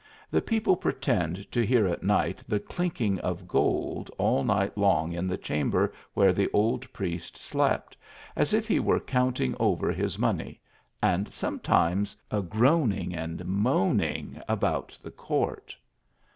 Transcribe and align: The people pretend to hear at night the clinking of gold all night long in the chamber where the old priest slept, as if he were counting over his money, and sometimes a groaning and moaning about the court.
The 0.31 0.41
people 0.41 0.75
pretend 0.75 1.51
to 1.51 1.63
hear 1.63 1.85
at 1.85 2.01
night 2.01 2.43
the 2.47 2.59
clinking 2.59 3.19
of 3.19 3.47
gold 3.47 4.09
all 4.17 4.43
night 4.43 4.75
long 4.75 5.13
in 5.13 5.27
the 5.27 5.37
chamber 5.37 5.93
where 6.15 6.33
the 6.33 6.49
old 6.53 6.91
priest 6.91 7.37
slept, 7.37 7.95
as 8.35 8.51
if 8.51 8.67
he 8.67 8.79
were 8.79 8.99
counting 8.99 9.55
over 9.59 9.91
his 9.91 10.17
money, 10.17 10.59
and 11.03 11.31
sometimes 11.31 12.17
a 12.31 12.41
groaning 12.41 13.13
and 13.13 13.45
moaning 13.45 14.41
about 14.49 14.97
the 15.03 15.11
court. 15.11 15.77